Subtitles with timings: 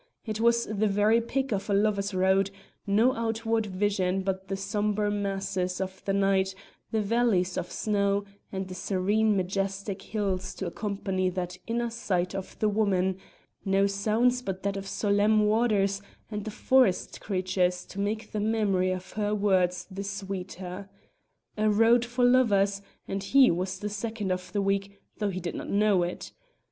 [0.25, 2.49] It was the very pick of a lover's road:
[2.87, 6.55] no outward vision but the sombre masses of the night,
[6.89, 12.57] the valleys of snow, and the serene majestic hills to accompany that inner sight of
[12.57, 13.19] the woman;
[13.63, 18.91] no sounds but that of solemn waters and the forest creatures to make the memory
[18.91, 20.89] of her words the sweeter.
[21.59, 25.53] A road for lovers, and he was the second of the week, though he did
[25.53, 26.33] not know it.